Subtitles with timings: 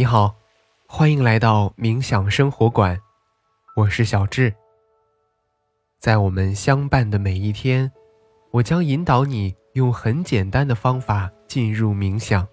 [0.00, 0.34] 你好，
[0.86, 2.98] 欢迎来到冥想生活馆，
[3.76, 4.54] 我是小智。
[5.98, 7.92] 在我们相伴的每一天，
[8.50, 12.48] 我将引导你用很简单的方法进入冥想，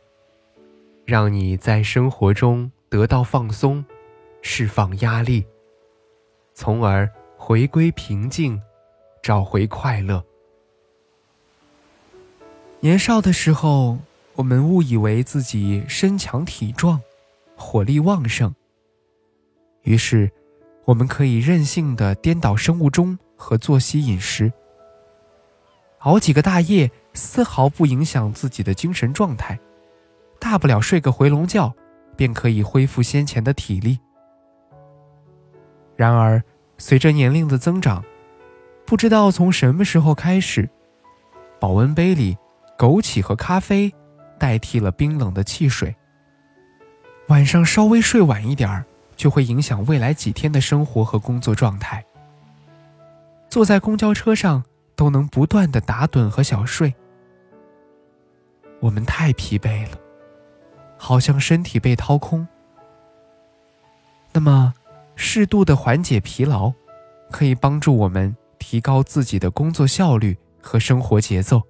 [1.06, 3.86] 让你在生活中得到放松，
[4.42, 5.46] 释放压力，
[6.54, 8.62] 从而回归平静，
[9.24, 10.22] 找回快乐。
[12.82, 14.00] 年少的时候，
[14.34, 17.02] 我们误以为自己身强体壮，
[17.58, 18.54] 火力旺盛。
[19.82, 20.32] 于是，
[20.86, 24.54] 我们可以任性的颠倒生物钟和作息饮食，
[26.00, 29.60] 熬几个大夜，丝毫不影响自己的精神状态。
[30.40, 31.74] 大不了睡个回笼觉，
[32.16, 34.00] 便可以恢复先前的体力。
[35.96, 36.42] 然而，
[36.78, 38.06] 随着年龄的增长，
[38.86, 40.70] 不知道从什么时候开始，
[41.60, 42.38] 保温杯里。
[42.78, 43.92] 枸杞和咖啡
[44.38, 45.96] 代替了冰冷的汽水。
[47.28, 52.04] 晚上稍微睡晚一点儿，就会影响未来几天的生活和工作状态。
[53.50, 54.64] 坐在公交车上
[54.96, 56.94] 都能不断的打盹和小睡。
[58.80, 59.98] 我们太疲惫了，
[60.98, 62.48] 好像身体被掏空。
[64.32, 64.74] 那么，
[65.16, 66.72] 适度的缓解疲劳，
[67.32, 71.62] 可以帮助我们提高自己的工作效率和生活节奏。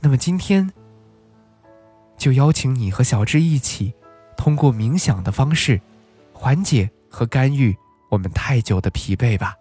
[0.00, 0.68] 那么今天，
[2.18, 3.94] 就邀请你和小智一起，
[4.36, 5.80] 通过冥想的方式，
[6.34, 7.74] 缓解和干预
[8.10, 9.54] 我们太久的疲惫吧。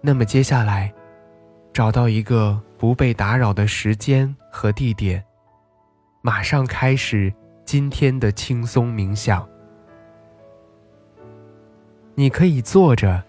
[0.00, 0.94] 那么接下来，
[1.72, 5.22] 找到一个不被打扰的时间和地点，
[6.22, 9.46] 马上开始今天的轻松冥想。
[12.14, 13.22] 你可以坐着，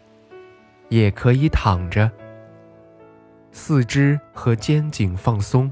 [0.89, 2.09] 也可以躺着。
[3.51, 5.71] 四肢和肩颈放松，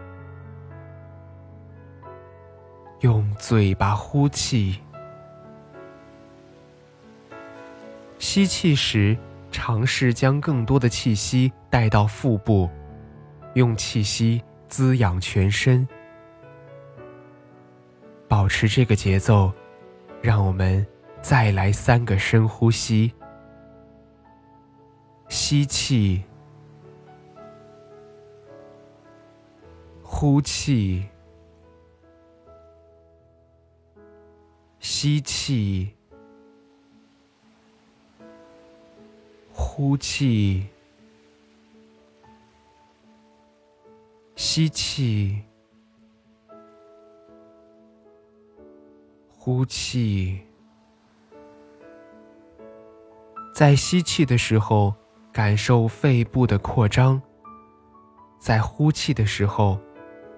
[3.01, 4.79] 用嘴巴呼气。
[8.19, 9.17] 吸气时，
[9.51, 12.69] 尝试将更多的气息带到腹部，
[13.55, 15.87] 用气息滋养全身。
[18.27, 19.51] 保持这个节奏，
[20.21, 20.85] 让我们
[21.21, 23.11] 再来三个深呼吸。
[25.27, 26.23] 吸气。
[30.03, 31.03] 呼气，
[35.01, 35.89] 吸气，
[39.51, 40.67] 呼气，
[44.35, 45.41] 吸气，
[49.27, 50.39] 呼气。
[53.55, 54.93] 在吸气的时候，
[55.33, 57.19] 感受肺部的扩张；
[58.37, 59.79] 在呼气的时候，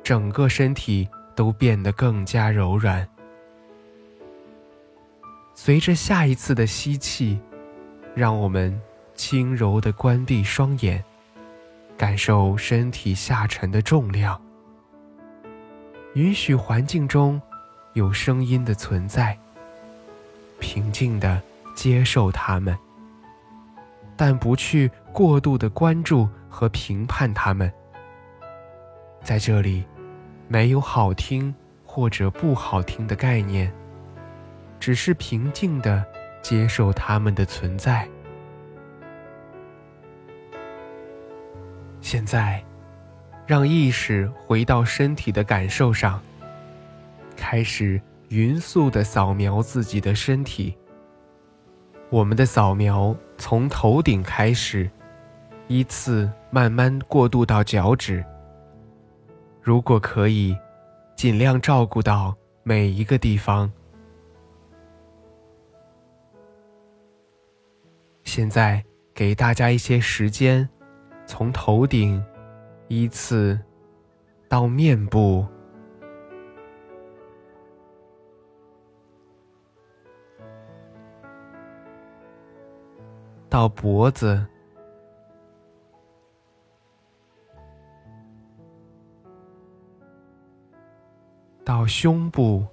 [0.01, 3.05] 整个身体都变得更加柔软。
[5.55, 7.39] 随着下一次的吸气，
[8.15, 8.79] 让我们
[9.15, 11.03] 轻柔地关闭双眼，
[11.97, 14.39] 感受身体下沉的重量。
[16.15, 17.41] 允许环境中
[17.93, 19.37] 有声音的存在，
[20.59, 21.41] 平静地
[21.75, 22.77] 接受它们，
[24.15, 27.71] 但不去过度的关注和评判它们。
[29.23, 29.83] 在这里。
[30.49, 33.73] 没有好听或者不好听的概念，
[34.83, 36.05] 只是平静的
[36.41, 38.05] 接受它们的存在。
[42.01, 42.61] 现在，
[43.47, 46.21] 让意识回到身体的感受上，
[47.37, 50.77] 开始匀速的扫描自己的身体。
[52.09, 54.91] 我们的扫描从头顶开始，
[55.69, 58.21] 依次慢慢过渡到脚趾。
[59.61, 60.53] 如果可以，
[61.15, 63.71] 尽量照顾到每一个地方。
[68.35, 68.83] 现在
[69.13, 70.67] 给大家一些时间，
[71.23, 72.19] 从头顶
[72.87, 73.59] 依次
[74.49, 75.45] 到面部，
[83.47, 84.43] 到脖子。
[91.63, 92.65] 到胸部、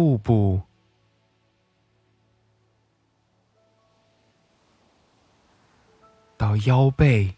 [0.00, 0.62] 腹部。
[6.38, 7.36] 到腰背，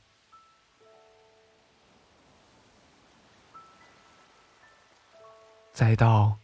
[5.73, 6.39] 再到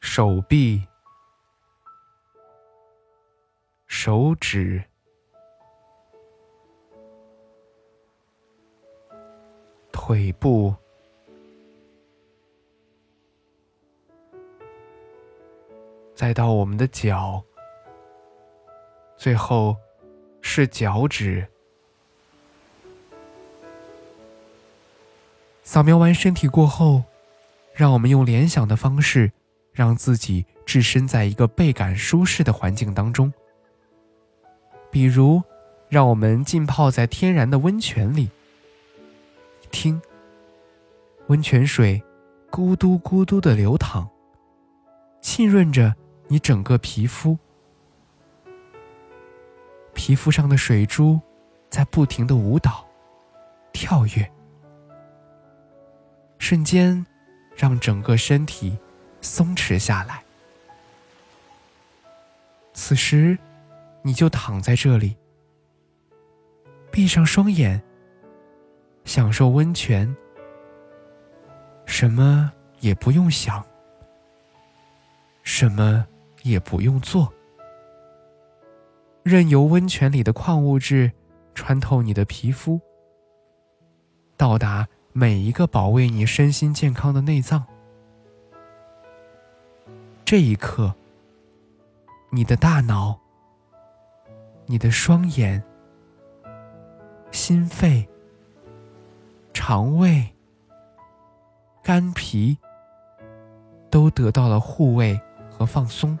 [0.00, 0.84] 手臂、
[3.86, 4.82] 手指、
[9.92, 10.74] 腿部，
[16.18, 17.40] 再到我们的脚，
[19.16, 19.76] 最后
[20.42, 21.46] 是脚趾。
[25.62, 27.04] 扫描完身体过后，
[27.72, 29.30] 让我们用联想的方式，
[29.70, 33.32] 让自己置身在一个倍感舒适的环境当中。
[34.90, 35.40] 比如，
[35.88, 38.28] 让我们浸泡在天然的温泉里，
[39.70, 40.02] 听
[41.28, 42.02] 温泉水
[42.50, 44.08] 咕嘟咕嘟的流淌，
[45.20, 45.94] 浸润着
[46.28, 47.36] 你整个皮肤，
[49.94, 51.18] 皮肤上的水珠
[51.70, 52.86] 在不停的舞蹈、
[53.72, 54.30] 跳跃。
[56.38, 57.04] 瞬间，
[57.56, 58.78] 让整个身体
[59.20, 60.22] 松弛下来。
[62.74, 63.36] 此时，
[64.02, 65.16] 你就躺在这里，
[66.92, 67.82] 闭上双眼，
[69.04, 70.14] 享受温泉，
[71.86, 73.64] 什么也不用想，
[75.42, 76.06] 什么
[76.48, 77.32] 也不用做，
[79.22, 81.12] 任由温泉里的矿物质
[81.54, 82.80] 穿透你的皮肤，
[84.36, 84.88] 到达。
[85.14, 87.66] 每一个保卫你身心健康的内脏，
[90.24, 90.94] 这一刻，
[92.30, 93.18] 你的大脑、
[94.66, 95.60] 你的双眼、
[97.32, 98.08] 心肺、
[99.52, 100.24] 肠胃、
[101.82, 102.56] 肝脾
[103.90, 106.16] 都得到了护卫和放松，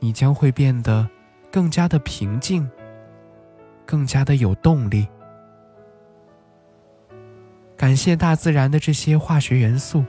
[0.00, 1.08] 你将会变得
[1.50, 2.68] 更加的平静，
[3.84, 5.06] 更加的有动力。
[7.76, 10.04] 感谢大自然的这些化学元素，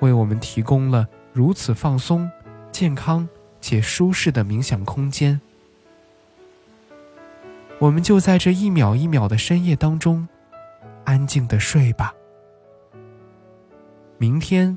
[0.00, 2.30] 为我们提供了如此放松、
[2.72, 3.28] 健康
[3.60, 5.40] 且舒适的冥想空间。
[7.78, 10.28] 我们就在这一秒一秒的深夜当中，
[11.04, 12.14] 安静的睡吧。
[14.18, 14.76] 明天，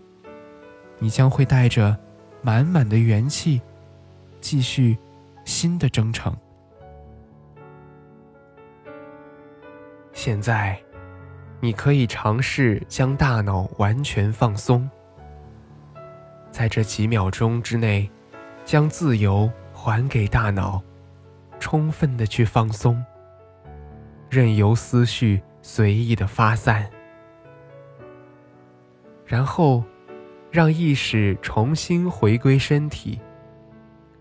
[0.99, 1.97] 你将会带着
[2.41, 3.61] 满满的元气，
[4.43, 4.95] 继续
[5.45, 6.35] 新的征程。
[10.11, 10.77] 现在。
[11.61, 14.89] 你可以尝试将大脑完全放松，
[16.51, 18.11] 在这几秒钟之内，
[18.65, 20.83] 将自由还给大脑，
[21.61, 23.01] 充分的去放松，
[24.29, 26.91] 任由思绪随意的发散，
[29.25, 29.81] 然后
[30.51, 33.21] 让意识重新回归身体，